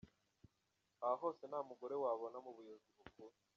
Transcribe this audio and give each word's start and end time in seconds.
Aha 1.03 1.15
hose 1.21 1.43
nta 1.47 1.59
mugore 1.69 1.95
wabona 2.03 2.37
mu 2.45 2.51
buyobozi 2.55 2.89
bukuru. 2.99 3.35